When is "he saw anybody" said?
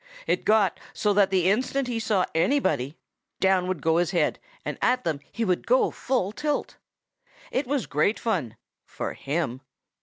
1.87-2.97